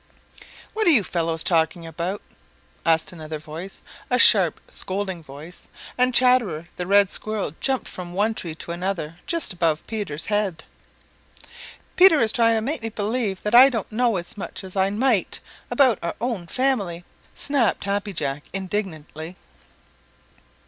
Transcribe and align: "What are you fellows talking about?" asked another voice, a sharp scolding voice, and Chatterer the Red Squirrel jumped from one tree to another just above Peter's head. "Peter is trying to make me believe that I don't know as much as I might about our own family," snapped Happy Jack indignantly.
"What 0.73 0.87
are 0.87 0.89
you 0.89 1.03
fellows 1.03 1.43
talking 1.43 1.85
about?" 1.85 2.23
asked 2.87 3.11
another 3.11 3.37
voice, 3.37 3.83
a 4.09 4.17
sharp 4.17 4.59
scolding 4.67 5.21
voice, 5.21 5.67
and 5.95 6.11
Chatterer 6.11 6.67
the 6.75 6.87
Red 6.87 7.11
Squirrel 7.11 7.53
jumped 7.59 7.87
from 7.87 8.15
one 8.15 8.33
tree 8.33 8.55
to 8.55 8.71
another 8.71 9.19
just 9.27 9.53
above 9.53 9.85
Peter's 9.85 10.25
head. 10.25 10.63
"Peter 11.95 12.19
is 12.19 12.31
trying 12.31 12.55
to 12.55 12.61
make 12.61 12.81
me 12.81 12.89
believe 12.89 13.43
that 13.43 13.53
I 13.53 13.69
don't 13.69 13.91
know 13.91 14.17
as 14.17 14.35
much 14.35 14.63
as 14.63 14.75
I 14.75 14.89
might 14.89 15.39
about 15.69 15.99
our 16.01 16.15
own 16.19 16.47
family," 16.47 17.05
snapped 17.35 17.83
Happy 17.83 18.11
Jack 18.11 18.45
indignantly. 18.53 19.35